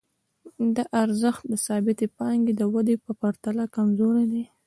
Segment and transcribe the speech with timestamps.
[0.75, 4.43] دا ارزښت د ثابتې پانګې د ودې په پرتله کمزوری دی